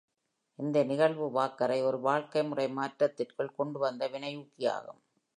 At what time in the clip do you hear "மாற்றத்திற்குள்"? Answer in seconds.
2.69-3.55